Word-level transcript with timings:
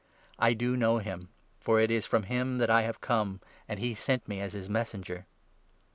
I 0.39 0.53
do 0.53 0.75
know 0.75 0.97
him, 0.97 1.29
for 1.59 1.79
it 1.79 1.91
is 1.91 2.05
29 2.07 2.09
from 2.27 2.35
him 2.35 2.57
that 2.57 2.71
I 2.71 2.81
have 2.81 3.01
come, 3.01 3.39
and 3.67 3.79
he 3.79 3.93
sent 3.93 4.27
me 4.27 4.39
as 4.41 4.53
his 4.53 4.67
Messenger." 4.67 5.27